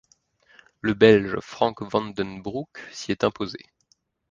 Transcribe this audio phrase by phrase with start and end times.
[0.79, 3.59] Le Belge Frank Vandenbroucke s'y est imposé.